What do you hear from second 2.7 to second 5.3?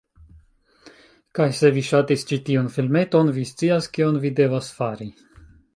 filmeton, vi scias kion vi devas fari.